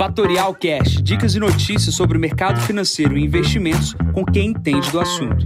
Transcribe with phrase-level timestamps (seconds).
[0.00, 4.98] Fatorial Cash, dicas e notícias sobre o mercado financeiro e investimentos com quem entende do
[4.98, 5.44] assunto.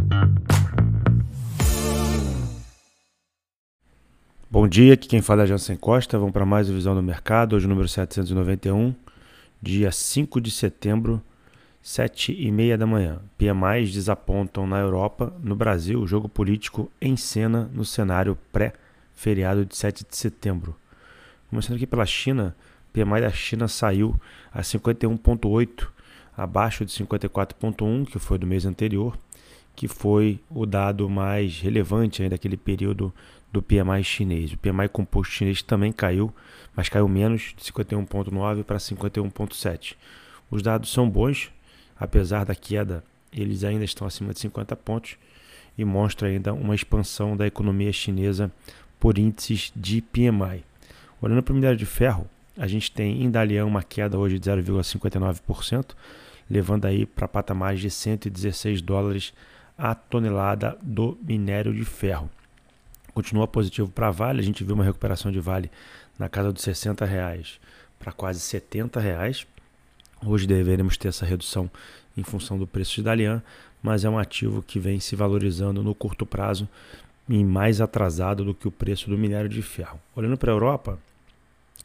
[4.49, 6.17] Bom dia, aqui quem fala é Jansen Costa.
[6.21, 8.95] Vamos para mais uma visão do mercado, hoje número 791,
[9.61, 11.21] dia 5 de setembro,
[11.83, 13.19] 7 e meia da manhã.
[13.37, 20.07] PMIs desapontam na Europa, no Brasil, jogo político em cena no cenário pré-feriado de 7
[20.09, 20.77] de setembro.
[21.51, 22.55] Começando aqui pela China,
[22.95, 24.15] PMI da China saiu
[24.53, 25.89] a 51,8,
[26.37, 29.19] abaixo de 54,1, que foi do mês anterior,
[29.75, 33.13] que foi o dado mais relevante ainda daquele período
[33.53, 34.53] do PMI chinês.
[34.53, 36.33] O PMI composto chinês também caiu,
[36.77, 39.97] mas caiu menos, de 51,9 para 51,7.
[40.49, 41.51] Os dados são bons,
[41.99, 43.03] apesar da queda,
[43.33, 45.17] eles ainda estão acima de 50 pontos
[45.77, 48.53] e mostra ainda uma expansão da economia chinesa
[49.01, 50.65] por índices de PMI.
[51.21, 54.51] Olhando para o minério de ferro, a gente tem em Dalian uma queda hoje de
[54.51, 55.95] 0,59%,
[56.49, 59.33] levando aí para patamares de 116 dólares
[59.77, 62.31] a tonelada do minério de ferro.
[63.13, 65.71] Continua positivo para Vale, a gente viu uma recuperação de Vale
[66.19, 67.59] na casa dos 60 reais
[67.99, 69.47] para quase 70 reais.
[70.25, 71.71] Hoje deveremos ter essa redução
[72.17, 73.43] em função do preço de Dalian,
[73.83, 76.69] mas é um ativo que vem se valorizando no curto prazo
[77.29, 79.99] e mais atrasado do que o preço do minério de ferro.
[80.15, 80.99] Olhando para a Europa,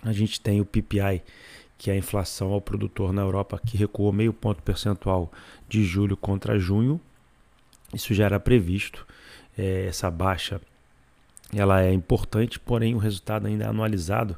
[0.04, 1.22] a gente tem o PPI,
[1.78, 5.32] que é a inflação ao produtor na Europa, que recuou meio ponto percentual
[5.68, 7.00] de julho contra junho.
[7.94, 9.06] Isso já era previsto.
[9.58, 10.62] É, essa baixa
[11.54, 14.38] ela é importante, porém o resultado ainda anualizado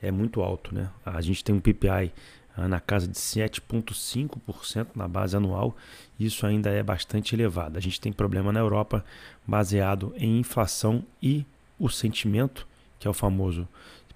[0.00, 0.74] é muito alto.
[0.74, 0.88] Né?
[1.04, 2.12] A gente tem um PPI
[2.56, 5.76] ah, na casa de 7,5% na base anual.
[6.18, 7.78] Isso ainda é bastante elevado.
[7.78, 9.04] A gente tem problema na Europa
[9.46, 11.44] baseado em inflação e
[11.78, 12.66] o sentimento,
[12.98, 13.66] que é o famoso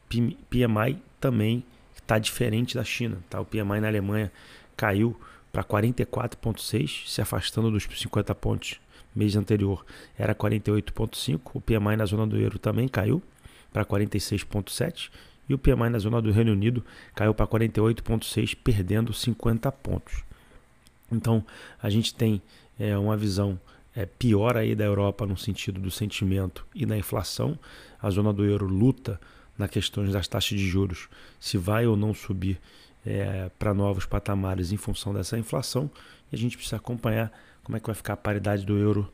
[0.09, 3.19] PMI também está diferente da China.
[3.29, 3.41] Tá?
[3.41, 4.31] O PMI na Alemanha
[4.77, 5.19] caiu
[5.53, 8.81] para 44,6, se afastando dos 50 pontos
[9.15, 9.85] mês anterior.
[10.19, 11.41] Era 48,5.
[11.55, 13.23] O PMI na zona do euro também caiu
[13.73, 15.11] para 46,7.
[15.49, 16.85] E o PMI na zona do Reino Unido
[17.15, 20.23] caiu para 48,6, perdendo 50 pontos.
[21.11, 21.45] Então
[21.81, 22.43] a gente tem
[22.79, 23.59] é, uma visão
[23.95, 27.59] é, pior aí da Europa no sentido do sentimento e da inflação.
[28.03, 29.21] A zona do euro luta
[29.59, 31.09] na questão das taxas de juros,
[31.41, 32.59] se vai ou não subir
[33.05, 35.91] é, para novos patamares em função dessa inflação.
[36.31, 39.11] E a gente precisa acompanhar como é que vai ficar a paridade do euro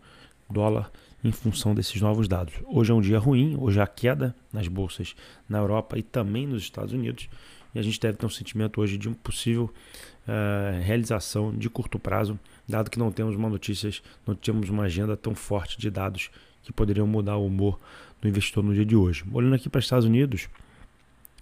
[0.48, 0.91] dólar
[1.25, 2.54] em função desses novos dados.
[2.66, 5.14] Hoje é um dia ruim, hoje há queda nas bolsas
[5.48, 7.28] na Europa e também nos Estados Unidos.
[7.75, 9.72] E a gente deve ter um sentimento hoje de uma possível
[10.26, 12.38] uh, realização de curto prazo,
[12.69, 16.31] dado que não temos uma notícias, não temos uma agenda tão forte de dados
[16.62, 17.78] que poderiam mudar o humor
[18.20, 19.24] do investidor no dia de hoje.
[19.32, 20.48] Olhando aqui para os Estados Unidos,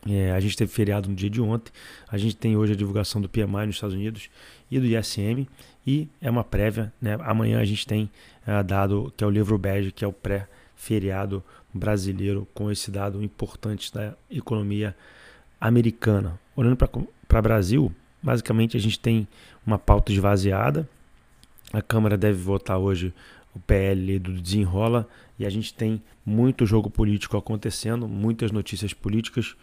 [0.08, 1.70] é, a gente teve feriado no dia de ontem,
[2.08, 4.30] a gente tem hoje a divulgação do PMI nos Estados Unidos
[4.70, 5.46] e do ISM,
[5.86, 7.18] e é uma prévia, né?
[7.20, 8.10] amanhã a gente tem
[8.46, 13.22] uh, dado que é o livro bege, que é o pré-feriado brasileiro, com esse dado
[13.22, 14.96] importante da economia
[15.60, 16.40] americana.
[16.56, 16.76] Olhando
[17.28, 17.92] para Brasil,
[18.22, 19.28] basicamente a gente tem
[19.66, 20.88] uma pauta esvaziada,
[21.72, 23.12] a Câmara deve votar hoje
[23.54, 29.56] o PL do desenrola e a gente tem muito jogo político acontecendo, muitas notícias políticas.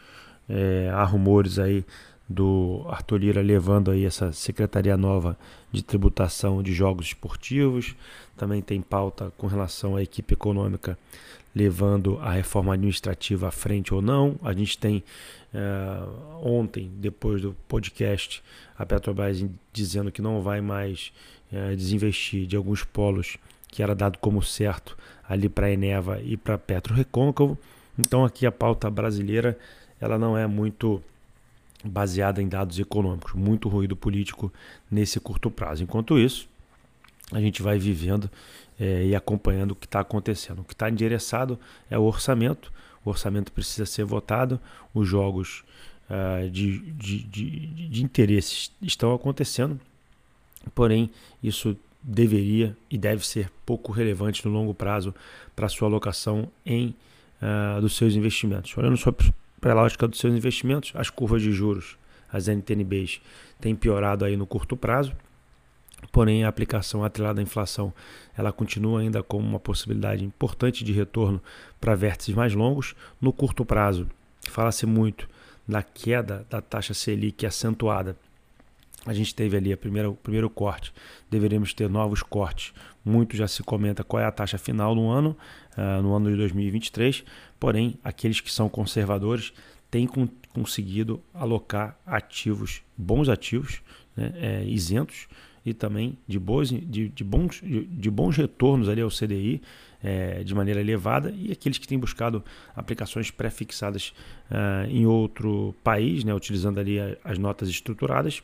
[0.49, 1.85] É, há rumores aí
[2.29, 5.37] do Arthur Lira levando aí essa secretaria nova
[5.71, 7.95] de tributação de jogos esportivos.
[8.35, 10.97] Também tem pauta com relação à equipe econômica
[11.55, 14.35] levando a reforma administrativa à frente ou não.
[14.43, 15.03] A gente tem
[15.53, 15.59] é,
[16.43, 18.43] ontem, depois do podcast,
[18.77, 19.43] a Petrobras
[19.73, 21.11] dizendo que não vai mais
[21.51, 24.97] é, desinvestir de alguns polos que era dado como certo
[25.27, 27.57] ali para a Eneva e para Petro Recôncavo.
[27.97, 29.57] Então aqui a pauta brasileira
[29.99, 31.01] ela não é muito
[31.83, 34.51] baseada em dados econômicos, muito ruído político
[34.89, 35.83] nesse curto prazo.
[35.83, 36.47] Enquanto isso,
[37.31, 38.29] a gente vai vivendo
[38.79, 40.59] é, e acompanhando o que está acontecendo.
[40.59, 42.71] O que está endereçado é o orçamento.
[43.03, 44.59] O orçamento precisa ser votado,
[44.93, 45.63] os jogos
[46.09, 49.79] uh, de, de, de, de interesses estão acontecendo,
[50.75, 51.09] porém,
[51.41, 55.13] isso deveria e deve ser pouco relevante no longo prazo
[55.55, 56.95] para sua alocação em
[57.41, 58.75] uh, dos seus investimentos.
[58.77, 59.13] Olhando só
[59.59, 61.97] para a lógica dos seus investimentos, as curvas de juros,
[62.31, 63.21] as NTNBs,
[63.59, 65.13] têm piorado aí no curto prazo,
[66.11, 67.93] porém a aplicação atrelada à inflação
[68.37, 71.41] ela continua ainda como uma possibilidade importante de retorno
[71.81, 72.95] para vértices mais longos.
[73.19, 74.07] No curto prazo,
[74.47, 75.27] fala-se muito
[75.67, 78.15] da queda da taxa Selic acentuada
[79.07, 80.93] a gente teve ali a primeira, o primeiro corte,
[81.31, 82.73] deveremos ter novos cortes.
[83.03, 85.35] Muito já se comenta qual é a taxa final no ano,
[85.77, 87.23] uh, no ano de 2023,
[87.59, 89.53] porém, aqueles que são conservadores
[89.89, 90.07] têm
[90.53, 93.81] conseguido alocar ativos, bons ativos,
[94.15, 95.27] né, é, isentos
[95.65, 99.61] e também de, boas, de, de, bons, de, de bons retornos ali ao CDI
[100.03, 101.31] é, de maneira elevada.
[101.31, 102.43] E aqueles que têm buscado
[102.75, 104.13] aplicações pré-fixadas
[104.51, 108.41] uh, em outro país, né, utilizando ali as notas estruturadas,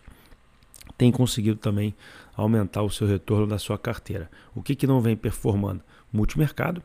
[0.97, 1.93] têm conseguido também
[2.35, 4.29] aumentar o seu retorno da sua carteira.
[4.55, 5.81] O que, que não vem performando?
[6.11, 6.81] Multimercado,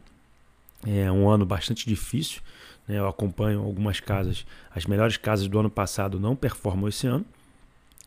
[0.86, 2.40] é um ano bastante difícil.
[2.86, 2.98] Né?
[2.98, 7.24] Eu acompanho algumas casas, as melhores casas do ano passado não performam esse ano.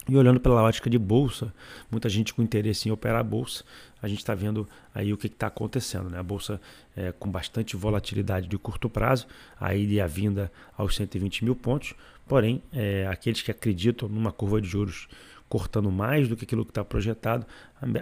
[0.09, 1.53] E olhando pela ótica de bolsa,
[1.91, 3.63] muita gente com interesse em operar a bolsa,
[4.01, 6.09] a gente está vendo aí o que está acontecendo.
[6.09, 6.17] Né?
[6.17, 6.59] A bolsa
[6.97, 9.27] é, com bastante volatilidade de curto prazo,
[9.59, 11.93] a ida e a vinda aos 120 mil pontos,
[12.27, 15.07] porém, é, aqueles que acreditam numa curva de juros
[15.47, 17.45] cortando mais do que aquilo que está projetado,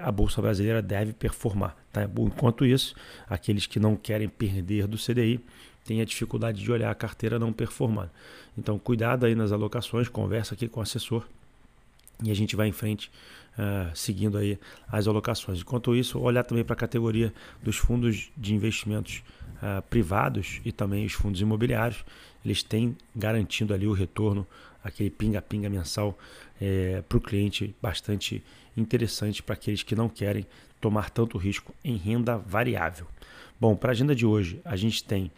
[0.03, 1.75] a Bolsa Brasileira deve performar.
[1.91, 2.07] Tá?
[2.17, 2.95] Enquanto isso,
[3.27, 5.39] aqueles que não querem perder do CDI
[5.83, 8.11] têm a dificuldade de olhar a carteira não performando.
[8.55, 11.25] Então, cuidado aí nas alocações, conversa aqui com o assessor
[12.23, 13.11] e a gente vai em frente
[13.57, 15.61] uh, seguindo aí as alocações.
[15.61, 19.23] Enquanto isso, olhar também para a categoria dos fundos de investimentos
[19.57, 22.03] uh, privados e também os fundos imobiliários.
[22.43, 24.47] Eles têm garantindo ali o retorno,
[24.83, 26.17] aquele pinga-pinga mensal
[26.59, 28.43] é, para o cliente bastante
[28.77, 30.45] interessante para aqueles que não querem
[30.79, 33.07] tomar tanto risco em renda variável.
[33.59, 35.29] Bom, para a agenda de hoje, a gente tem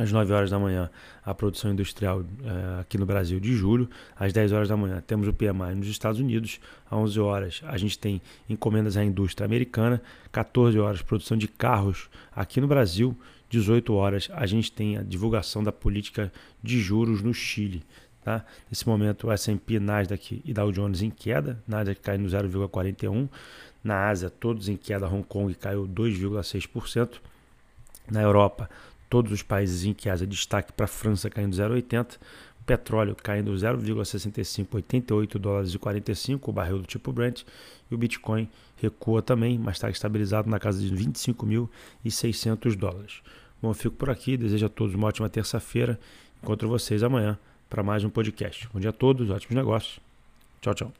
[0.00, 0.90] às 9 horas da manhã,
[1.22, 3.88] a produção industrial uh, aqui no Brasil de julho.
[4.18, 6.58] Às 10 horas da manhã, temos o PMI nos Estados Unidos.
[6.86, 10.00] Às 11 horas, a gente tem encomendas à indústria americana.
[10.32, 13.14] 14 horas, produção de carros aqui no Brasil.
[13.50, 16.32] 18 horas, a gente tem a divulgação da política
[16.62, 17.82] de juros no Chile.
[18.24, 18.44] Tá?
[18.70, 21.62] Nesse momento, o S&P, Nasdaq e Dow Jones em queda.
[21.68, 23.28] Nasdaq cai no 0,41.
[23.84, 25.06] Na Ásia, todos em queda.
[25.06, 27.20] Hong Kong caiu 2,6%.
[28.10, 28.68] Na Europa,
[29.10, 32.16] todos os países em que haja destaque para a França caindo 0,80,
[32.64, 37.42] petróleo caindo 0,65, 88 dólares e 45, o barril do tipo Brent,
[37.90, 43.20] e o Bitcoin recua também, mas está estabilizado na casa de 25.600 dólares.
[43.60, 45.98] Bom, eu fico por aqui, desejo a todos uma ótima terça-feira,
[46.42, 47.36] encontro vocês amanhã
[47.68, 48.68] para mais um podcast.
[48.72, 50.00] Bom dia a todos, ótimos negócios.
[50.60, 50.99] Tchau, tchau.